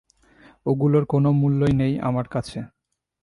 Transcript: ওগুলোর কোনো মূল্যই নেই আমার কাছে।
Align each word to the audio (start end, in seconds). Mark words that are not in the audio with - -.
ওগুলোর 0.65 1.03
কোনো 1.05 1.29
মূল্যই 1.31 1.73
নেই 1.81 1.93
আমার 1.99 2.25
কাছে। 2.27 2.59